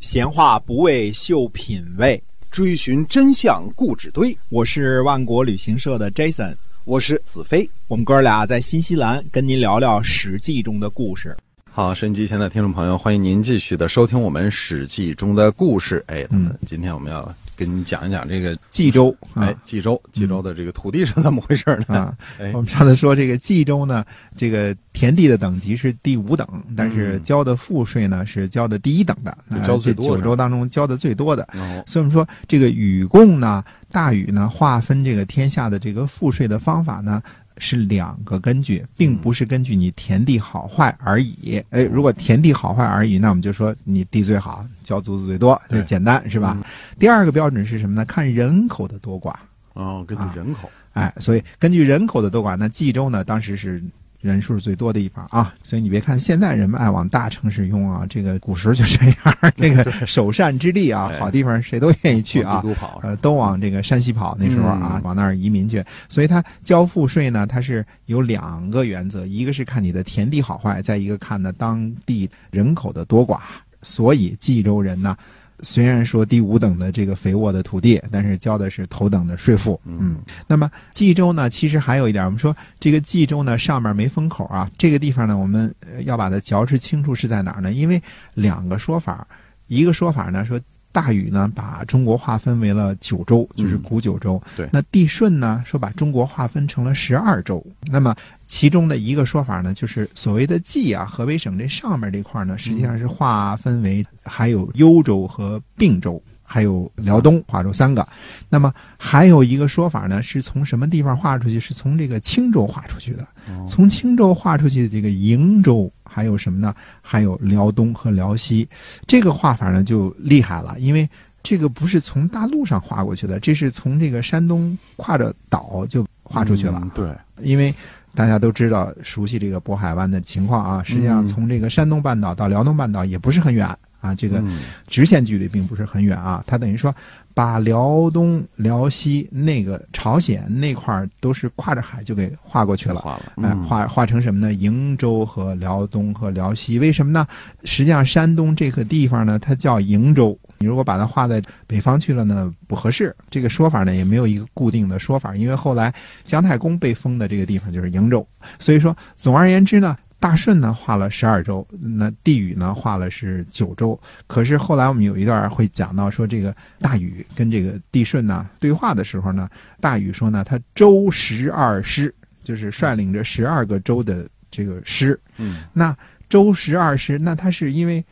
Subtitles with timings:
[0.00, 4.36] 闲话不为秀品味，追寻真相故纸堆。
[4.48, 7.68] 我是万国旅行社的 Jason，我是子飞。
[7.88, 11.36] 我们哥俩在新西兰跟您聊聊《史记》中的故事。
[11.68, 16.02] 好，收音机前的听众朋友，欢迎您继续的收听我们《史记》中的故事。
[16.06, 19.14] 哎，嗯，今天我们要跟你讲一讲这个冀州。
[19.34, 21.96] 哎，冀州，冀州的这个土地是怎么回事呢？
[21.96, 24.04] 啊，哎我们上次说这个冀州呢，
[24.36, 31.46] 这个田地的等级是第五等，但是交的赋税呢是交的第一等的，嗯啊交最多的这九州当中交的最多的。
[31.84, 37.20] 所以我们说这个禹贡呢，大禹呢划分这个天下的这个赋税的方法呢。
[37.58, 41.62] 是两个根据，并不是根据你田地好坏而已。
[41.70, 46.56] 哎，如果田地好坏而已，那我们就说你地最好，交租子最多，对这简单是吧？
[46.56, 46.64] 嗯
[46.98, 48.04] 第二个标准是什么呢？
[48.04, 49.34] 看人口的多寡。
[49.74, 53.82] 哦，根据人口，哎，所以根据人口的多寡，那冀州呢，当时是
[54.20, 55.54] 人数最多的地方啊。
[55.62, 65.84] 所以你别看现在人们爱往大城市拥啊，这个古时候就这样， 这个首善之地啊，哎好地方谁都愿意去啊都跑，呃，都往这个山西跑，那时候啊，嗯往那儿移民去。
[66.08, 73.38] 所以他交赋税呢，它是有两个原则，一个是看你的田地好坏，再一个看呢当地人口的多寡。
[73.80, 75.16] 所以冀州人呢，
[75.60, 79.80] 虽然说第五等的这个肥沃的土地，但是交的是头等的税赋。
[79.84, 87.72] 嗯，那么冀州呢，其实还有一点，我们说这个冀州呢上面没封口啊，这个地方呢，我们呃要把它嚼吃清楚是在哪儿呢？
[87.72, 88.00] 因为
[88.34, 89.26] 两个说法，
[89.66, 90.60] 一个说法呢说。
[90.98, 94.42] 大禹呢，把中国划分为了九州，就是古九州。
[94.46, 97.64] 嗯对那帝舜呢，说把中国划分成了十二州。
[97.86, 98.12] 那么
[98.48, 106.20] 其中的一个说法呢，就是所谓的冀啊，河北省这上面这块呢，实际上是划分为还有幽州和并州。
[106.50, 108.08] 还有辽东划出三个，
[108.48, 111.60] 那么还有一个说法呢，是从什么地方划出去？
[111.60, 113.28] 是从这个青州划出去的。
[113.68, 116.74] 从青州划出去的这个瀛州，还有什么呢？
[117.02, 118.68] 还有辽东和辽西。
[119.06, 121.08] 这个画法呢就厉害了，因为
[121.42, 126.80] 这个不是从大陆上划过去的，这是从这个山东跨着岛就划出去了。
[126.82, 127.72] 嗯对，因为
[128.14, 133.68] 大家都知道熟悉这个渤海湾的情况啊，实际上嗯从这个山东半岛到辽东半岛也不是很远
[134.00, 136.42] 啊，这个嗯直线距离并不是很远啊。
[136.46, 136.94] 它等于说
[137.34, 143.00] 把辽东、辽西那个朝鲜那块儿都是跨着海就给划过去了。
[143.36, 144.52] 哎，嗯划划成什么呢？
[144.54, 147.26] 瀛州和辽东和辽西，为什么呢？
[147.64, 150.38] 实际上，山东这个地方呢，它叫瀛州。
[150.60, 153.14] 你如果把它划在北方去了呢，不合适。
[153.30, 155.94] 这个说法呢，也没有一个固定的说法，因为后来
[156.24, 158.26] 姜太公被封的这个地方就是瀛州。
[158.58, 163.98] 所以说，总而言之呢，大舜呢画了十二州，那帝禹呢画了是九州。
[164.26, 169.48] 可是后来我们有一段会讲到说，这个大禹跟这个帝舜呢对话的时候呢，
[169.80, 175.18] 大禹说呢，他周十二师，就是率领着十二个州的这个师。
[175.36, 175.96] 嗯那
[176.28, 178.04] 周十二师，那他是因为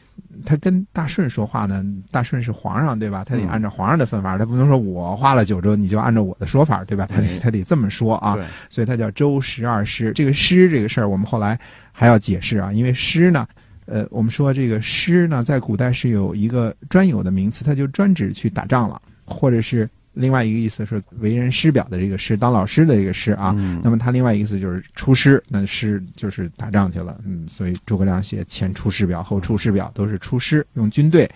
[0.44, 3.24] 他跟大顺说话呢，大顺是皇上对吧？
[3.24, 7.06] 他得嗯按照皇上的分法，他不能说我花了九州，你就按照我的说法对吧？
[7.06, 8.36] 他得哎他得这么说啊。
[8.68, 10.12] 所以他叫周十二师。
[10.12, 11.58] 这个师这个事儿，我们后来
[11.92, 13.46] 还要解释啊，因为师呢，
[13.86, 23.54] 呃，我们说这个师呢，在古代是有一个专有的名词，它就专指去打仗了，或者是另外一个意思是为人师表的这个师，当老师的这个师啊。
[23.56, 31.30] 嗯那么他另外一个意思就是出师，那师就是打仗去了，嗯，所以诸葛亮写前出师表，后出师表都是出师用军队。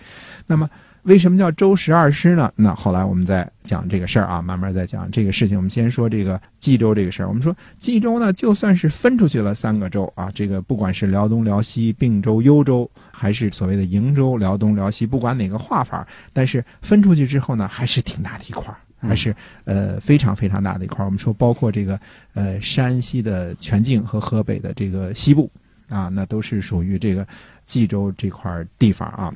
[0.47, 0.69] 那么
[1.03, 2.51] 为什么叫周十二师呢？
[2.55, 5.57] 那后来我们再讲这个事儿啊，慢慢再讲这个事情。
[5.57, 7.27] 我们先说这个冀州这个事儿。
[7.27, 18.77] 我们说冀州呢，就算是分出去了三个州啊，这个不管是辽东、辽西、并州、幽州，还是所谓的瀛州、辽东、辽西，不管哪个划法，但是分出去之后呢，还是挺大的一块儿。
[19.03, 19.35] 还是
[19.65, 21.05] 呃非常非常大的一块儿。
[21.05, 21.99] 我们说，包括这个
[22.35, 25.49] 呃山西的全境和河北的这个西部
[25.89, 27.27] 啊，那都是属于这个
[27.65, 29.33] 冀州这块儿地方啊。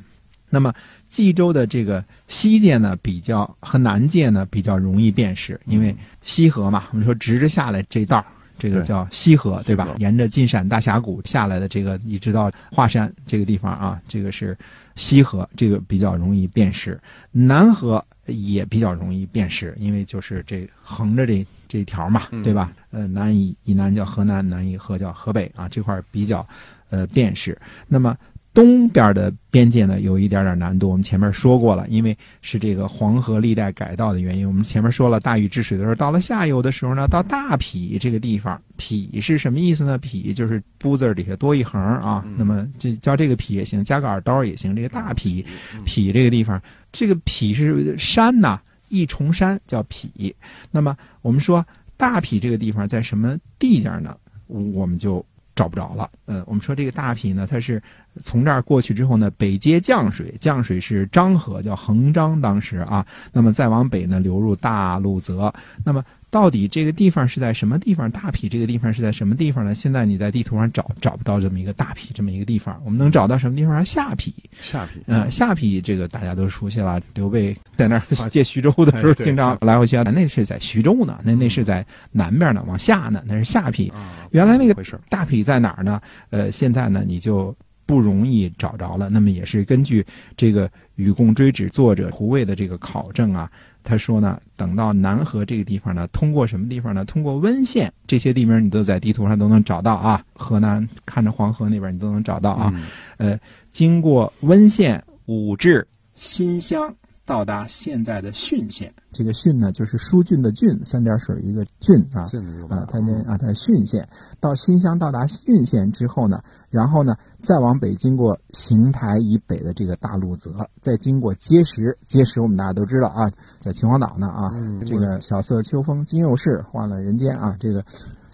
[0.48, 0.72] 那么
[1.08, 8.24] 冀州的这个西界呢，比较和南界呢比较容易辨识，因为西河嘛，我们说直着下来这道
[8.58, 14.56] 这个叫西河，对吧沿着晋陕大峡谷下来的这个，一直到华山这个地方啊，这个是
[14.94, 16.98] 西河，这个比较容易辨识。
[17.32, 22.72] 南河也比较容易辨识，因为就是这横着这这条嘛，嗯对吧？
[22.90, 26.46] 呃，南以以南叫河南，南以河叫河北啊，这块比较
[26.88, 27.56] 呃辨识。
[27.86, 28.16] 那么
[28.56, 30.88] 东边的边界呢，有一点点难度。
[30.88, 34.48] 我们前面说过了，因为是这个黄河历代改道的原因。
[34.48, 39.98] 我们前面说了，大禹治水的时候，到了下游的时候呢，到大陂这个地方，陂是什么意思呢？
[39.98, 42.24] 陂就是“不”字底下多一横啊。
[42.38, 44.74] 那么这叫这个陂也行，加个耳刀也行。
[44.74, 45.44] 这个大陂，
[45.84, 46.58] 陂这个地方，
[46.90, 48.58] 这个陂是山呐、
[48.88, 50.32] 一重山叫陂。
[50.70, 51.62] 那么我们说
[51.98, 54.16] 大陂这个地方在什么地界呢？
[54.46, 55.22] 我们就
[55.56, 56.08] 找不着了。
[56.26, 57.82] 呃，我们说这个大品呢，它是
[58.22, 65.52] 从这儿过去之后呢，北接降水，降水是漳河，叫横漳，当时啊，那么再往北呢，流入大路泽。
[65.82, 66.04] 那么
[66.36, 68.10] 到底这个地方是在什么地方？
[68.10, 69.74] 大陂这个地方是在什么地方呢？
[69.74, 73.82] 现在你在地图上找找不到这么一个大陂这么一个地方，我们能找到什么地方？
[73.82, 74.30] 下陂。
[74.60, 80.02] 下陂，嗯，下陂这个大家都熟悉了，刘备在那儿借徐州的时候，经常来回去啊。
[80.02, 83.90] 那是在徐州呢，那那是在南边呢，往下呢，那是下陂。
[83.94, 84.74] 啊，原来那个
[85.08, 85.98] 大陂在哪儿呢？
[86.28, 87.56] 呃，现在呢你就
[87.86, 89.08] 不容易找着了。
[89.08, 90.04] 那么也是根据
[90.36, 93.50] 这个《与共追止》作者胡卫的这个考证啊，
[93.84, 97.04] 他说呢，等到南河这个地方呢，通过什么地方呢？
[97.04, 100.24] 通过温县这些地名，你都在地图上都能找到啊。
[100.34, 102.74] 河南看着黄河那边，你都能找到啊。
[103.18, 103.38] 呃，
[103.70, 105.84] 经过温县、武陟、
[106.16, 106.92] 新乡，
[107.26, 108.94] 到达现在的浚县。
[109.12, 112.24] 这个浚呢，就是疏浚的浚，三点水一个浚啊。
[112.30, 114.08] 这个啊，它那啊，它浚县
[114.40, 127.84] 到新乡到达浚县之后呢，然后呢，再往北经过邢台以北的这个大路泽，再经过碣石，碣石我们大家都知道啊，在秦皇岛呢啊，嗯这个小色秋风今又是，换了人间啊，这个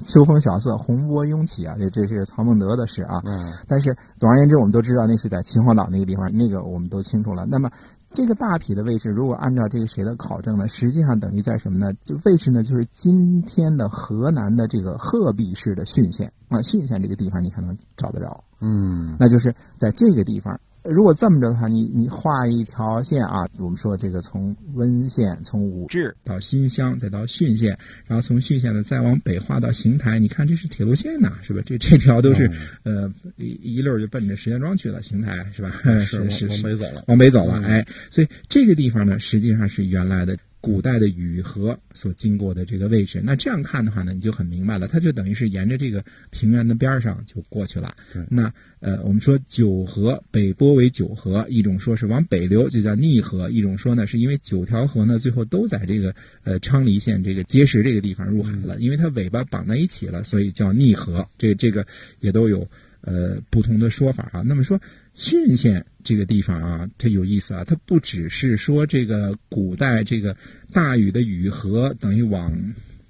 [0.05, 3.23] 秋风晓色洪波涌起啊，这这是曹孟德的诗啊。
[3.25, 7.47] 嗯但是总而言之，我们都知道那是在秦皇岛那个地方，那个我们都清楚了。
[7.47, 7.71] 那么
[8.12, 11.93] 这个大脾的位置，如果按照这个谁的考证呢，实际上等于在什么呢？
[12.05, 20.61] 就位置呢，就是今天的河南的这个鹤壁市的浚县啊，浚县这个地方你才能找得着，嗯那就是在这个地方。
[20.84, 31.62] 如果这么着的话，你你画一条线啊，我们说这个从温县、从武陟到新乡，再到浚县，然后从浚县呢再往北画到邢台，你看这是铁路线呐、是吧？
[31.64, 32.50] 这这条都是、
[32.82, 35.70] 呃一一溜儿就奔着石家庄去了，邢台是吧？
[36.00, 43.20] 是往是是往北走了，往北走了，嗯哎，所以这个地方呢，实际上是原来的古代的雨河所经过的这个位置。
[43.23, 47.94] 那这样看的话呢，你就很明白了，它就等于是沿着这个平原的边儿上就过去了。
[48.31, 48.50] 那
[48.81, 56.14] 呃，我们说九河北波为九河，一种说是往北流，就叫逆河；一种说呢，是因为九条河呢最后都在这个
[56.44, 61.29] 呃昌黎县这个碣石这个地方入海了，因为它尾巴绑在一起了，所以叫逆河。
[61.37, 61.85] 这这个
[62.20, 62.67] 也都有
[63.00, 64.43] 呃不同的说法啊。
[64.43, 64.81] 那么说
[65.17, 70.37] 浚县这个地方啊，它有意思啊，它不只是说这个古代这个
[70.73, 72.53] 大禹的禹河等于往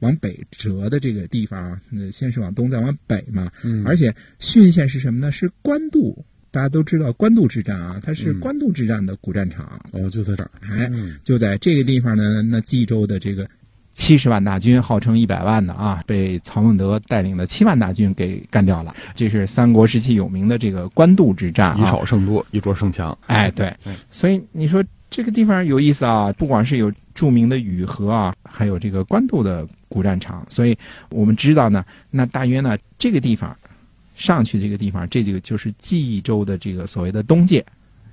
[0.00, 5.30] 往北折的这个地方啊，呃先是往东再往北嘛，嗯而且浚县是什么呢？
[5.30, 6.24] 是官渡。
[6.50, 9.82] 大家都知道官渡之战啊，它是嗯官渡之战的古战场。
[9.92, 13.48] 哦，就在这儿，哎，嗯就在这个地方呢，那冀州的这个
[13.92, 18.94] 七十万大军，号称一百万的啊，被曹孟德带领的七万大军给干掉了。
[19.14, 21.90] 这是三国时期有名的这个官渡之战以啊。
[21.90, 30.76] 少胜多，以弱胜强，哎，对嗯，所以你说这个地方有意思啊，不光是有著名的雨河啊，还有这个官渡的古战场，所以
[31.10, 33.54] 我们知道呢，那大约呢这个地方
[34.14, 37.64] 上去这个地方，这几个就是冀州的这个所谓的东界。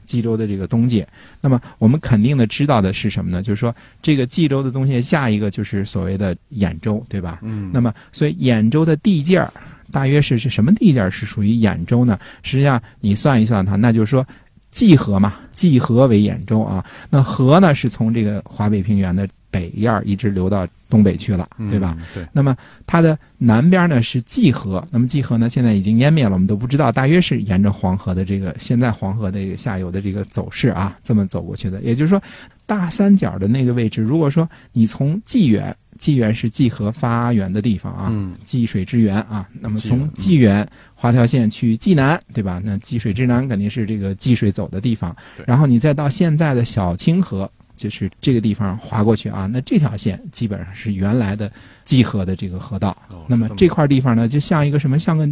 [0.10, 1.08] 冀州的这个东界，
[1.40, 3.44] 那么我们肯定的知道的是什么呢？
[3.44, 7.38] 就是说，这个冀州的东界下一个就是所谓的兖州，对吧？
[7.44, 9.54] 嗯那么，所以兖州的地界儿
[9.92, 12.20] 大约是是什么地界儿是属于兖州呢？
[12.42, 14.26] 实际上你算一算它，那就是说
[14.72, 16.84] 济河嘛，济河为兖州啊。
[17.12, 21.96] 那河呢是从这个华北平原的北沿儿一直流到东北去了，对吧？？
[22.00, 22.56] 嗯对，那么
[22.86, 31.82] 它的南边呢是济河，那么济河呢现在已经湮灭了，我们都不知道，大约是沿着黄河的这个现在黄河的这个下游的这个走势啊，这么走过去的。
[31.82, 32.22] 也就是说，
[32.66, 42.62] 大三角的那个位置，如果说你从济源，济源是济河发源的地方啊，嗯济水之源啊，那么从济源画条线去济南，对吧？
[42.64, 47.50] 那济水之南肯定是这个济水走的地方对，然后你再到现在的小清河，
[47.80, 51.50] 就是这个地方划过去啊，那这条线基本上是原来的
[51.86, 52.90] 济河的这个河道。
[53.10, 55.28] 哦那么这块地方呢，就像一个什么，像个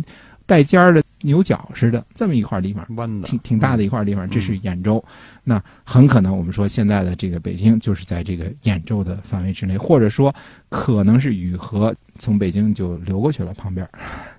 [0.45, 2.85] 带尖儿的牛角似的，这么一块地方。
[2.95, 5.03] 弯的，挺挺大的一块地方，这是兖州。
[5.43, 10.33] 那很可能我们说现在的这个北京就是在这个兖州的范围之内，或者说
[10.69, 13.89] 可能是雨河从北京就流过去了，旁边儿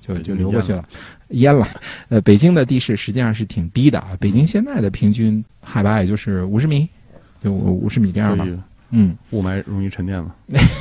[0.01, 0.83] 就就流过去了，
[1.31, 1.67] 淹了。
[2.09, 6.89] 呃，北京的地势实际上是挺低的啊，北京现在的平均海拔也就是五十米，
[7.43, 8.47] 就五十米这样吧。
[8.91, 10.35] 嗯，雾霾容易沉淀了。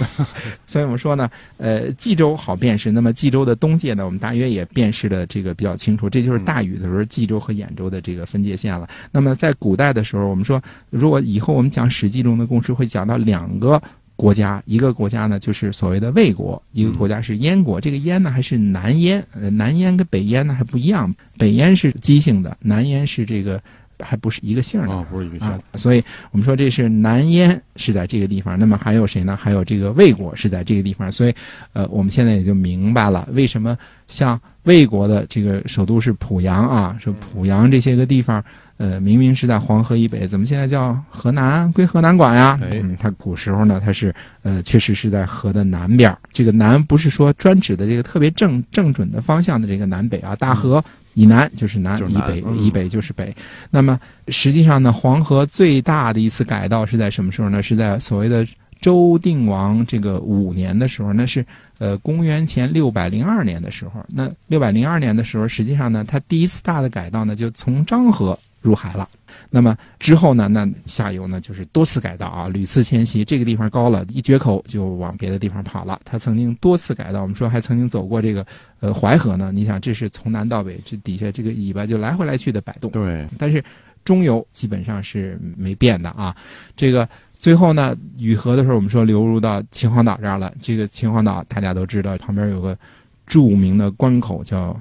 [0.65, 8.87] 所以我们说呢，呃，冀州好辨识，那么冀州的东界呢，我们大约也辨识的这个比较清楚，这就是大禹的时候冀州和兖州的这个分界线了。
[9.11, 13.81] 那么在古代的时候，我们说，如果以后我们讲《史记》中的故事，会讲到两个。
[14.15, 17.79] 国家一个国家呢，就是所谓的魏国；一个国家是燕国。
[17.79, 19.23] 这个燕呢，还是南燕。
[19.31, 21.13] 呃，南燕跟北燕呢还不一样。
[21.37, 23.61] 北燕是姬姓的，南燕是这个
[23.99, 24.95] 还不是一个姓儿啊。
[24.95, 29.37] 哦，不是一个姓啊，所以我们说这是南燕是在这个地方，那么还有谁呢？
[29.39, 31.33] 还有这个魏国是在这个地方，所以
[31.73, 33.77] 呃，我们现在也就明白了为什么
[34.07, 38.43] 像魏国的这个首都是濮阳啊，说濮阳这些个地方，
[38.77, 42.59] 呃，明明是在黄河以北，怎么现在叫河南归河南管呀？
[42.61, 44.13] 哎嗯，它古时候呢，它是
[44.43, 46.17] 呃，确实是在河的南边儿。
[46.31, 50.83] 这个南不是说专指的这个特别正正准的方向的这个南北啊，大河
[51.17, 53.35] 以南就是南，就是南以北嗯以北就是北。
[53.71, 57.63] 那么实际上呢，黄河最大的一次改道是在什么时候呢？
[57.63, 58.45] 是在所谓的
[58.79, 61.43] 周定王这个五年的时候，那是
[61.79, 64.05] 呃公元前六百零二年的时候。
[64.07, 69.07] 那六百零二年的时候，实际上呢，它第一次大的改道呢，就从漳河入海了。
[69.49, 73.23] 那么之后呢，那下游呢就是多次改道啊，屡次迁徙。
[73.23, 75.99] 这个地方高了，一决口就往别的地方跑了。
[76.03, 78.45] 它曾经多次改道，我们说还曾经走过这个
[78.81, 79.51] 呃淮河呢。
[79.53, 82.91] 你想，这是从南到北，这底下这个尾巴就来回来去的摆动。
[82.91, 83.63] 对，但是
[84.03, 86.35] 中游基本上是没变的啊。
[86.75, 87.07] 这个
[87.37, 90.53] 最后呢，雨河的时候，我们说流入到秦皇岛这儿了。
[90.61, 92.77] 这个秦皇岛大家都知道，旁边有个
[93.25, 94.77] 著名的关口叫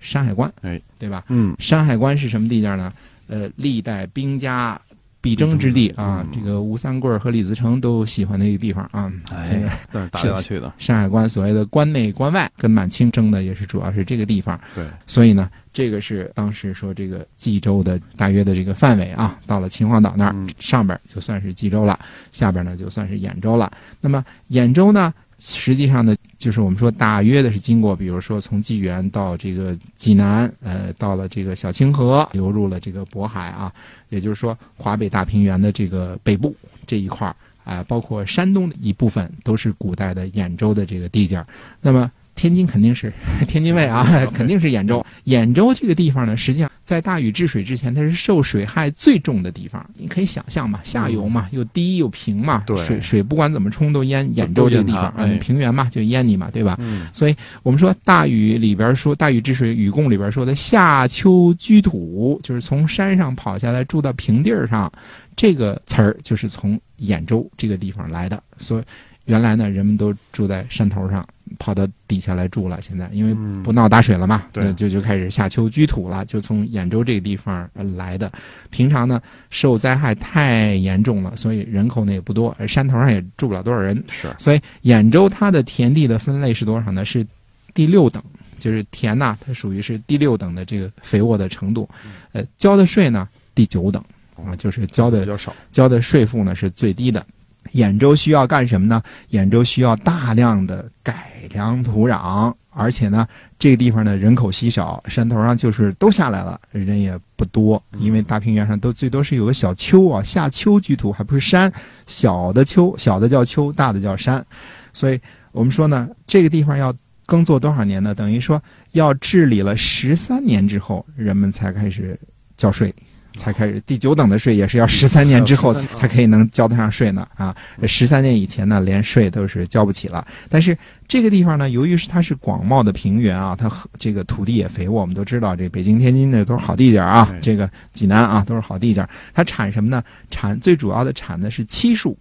[0.00, 1.24] 山海关，哎，对吧？
[1.28, 2.92] 嗯，山海关是什么地界呢？
[3.28, 4.80] 呃，历代兵家
[5.20, 6.24] 必争之地啊。
[6.24, 9.12] 嗯这个吴三桂和李自成都喜欢的一个地方啊。
[9.50, 14.58] 这个哎，但是打来打去的，山海关所谓的关内关外，跟满清争的也是主要是这个地方。
[14.74, 21.98] 对，所以呢，这个是当时说这个冀州的大约的这个范围啊，到了秦皇岛那儿，嗯上边就算是冀州了，
[22.30, 23.72] 下边呢就算是兖州了。
[24.00, 33.72] 那么兖州呢，实际上呢，就是我们说大约的是经过，比如说从济源到这个济南，呃，到了这个小清河，流入了这个渤海啊，
[34.08, 36.54] 也就是说华北大平原的这个北部
[36.86, 41.44] 这一块儿啊、包括山东的一部分都是古代的兖州的这个地界儿。
[41.80, 43.12] 那么天津肯定是
[43.48, 45.04] 天津卫啊， 肯定是兖州。
[45.24, 49.84] 兖州这个地方呢，实际上在大禹治水之前，它是受水害最重的地方。
[49.96, 56.76] 你可以想象嘛，下游嘛，又低又平嘛，对水水不管怎么冲都淹兖州这个地方，嗯，平原嘛就淹你嘛，对吧？
[56.78, 64.92] 嗯，所以我们说大禹里边说大禹治水禹贡里边说的夏秋居土，就是从山上跑下来住到平地儿上，
[65.34, 68.40] 这个词儿就是从兖州这个地方来的。
[68.58, 68.82] 所以
[69.24, 71.26] 原来呢，人们都住在山头上，
[71.58, 72.80] 跑到底下来住了。
[72.80, 74.46] 现在因为嗯不闹大水了嘛，
[74.76, 78.30] 就就开始夏秋居土了，就从兖州这个地方呃来的。
[78.70, 79.20] 平常呢，
[79.50, 84.02] 受灾害太严重了，所以人口呢也不多，而山头上也住不了多少人。
[84.10, 87.04] 是，所以兖州它的田地的分类是多少呢？
[87.04, 87.26] 是
[87.74, 88.22] 第六等，
[88.58, 91.88] 就是田呐，它属于是第六等的这个肥沃的程度。
[92.32, 94.02] 呃，交的税呢第九等
[94.34, 97.24] 啊，就是交的比较少，交的税负呢是最低的。
[97.72, 99.02] 兖州需要干什么呢？
[99.30, 103.26] 兖州需要大量的改良土壤，而且呢，
[103.58, 111.72] 这个地方呢人口稀少，山头上就是都下来了，人也不多，因为大平原上都最多是有个小丘啊，下丘居土，还不是山，
[112.06, 114.44] 小的丘，小的叫丘，大的叫山，
[114.92, 115.20] 所以
[115.52, 116.94] 我们说呢，这个地方要
[117.24, 118.14] 耕作多少年呢？
[118.14, 122.18] 等于说要治理了十三年之后，人们才开始
[122.56, 122.94] 交税。
[123.36, 127.54] 才开始第九等的税也是要十三年之后才才可以能交得上税呢啊！
[127.86, 130.26] 十三年以前呢，连税都是交不起了。
[130.48, 130.76] 但是
[131.06, 139.08] 这个地方呢，由于是它是广袤的平原啊，它和这个土地也肥沃，我们都知道，这北京、天津那都是好地界儿啊，这个济南啊都是好地界儿。
[139.32, 140.02] 它产什么呢？
[140.30, 142.16] 产最主要的产的是漆树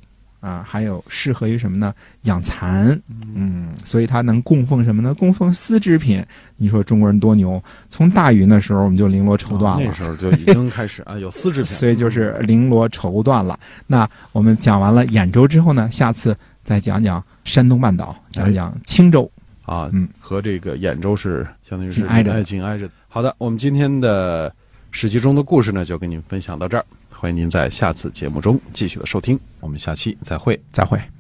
[0.46, 1.92] 啊，还有适合于什么呢？
[2.22, 3.02] 养蚕，
[3.34, 5.12] 嗯，所以它能供奉什么呢？
[5.16, 6.24] 供奉丝织品。
[6.56, 7.60] 你说中国人多牛？
[7.90, 13.60] 从大禹那时候我们就绫罗绸缎了，哦那时候就已经开始啊，有丝织品， 所以就是绫罗绸缎了。
[13.88, 19.30] 那我们讲完了兖州之后呢，下次再讲讲山东半岛，讲讲青州。
[19.64, 22.94] 啊，嗯，和这个兖州是相当于是紧挨着哎紧挨着的。
[23.08, 24.54] 好的，我们今天的
[24.92, 26.86] 史记中的故事呢，就跟您分享到这儿，
[27.26, 30.62] 欢迎您在下次节目中继续的收听，我们下期再会。
[30.72, 31.16] 再会。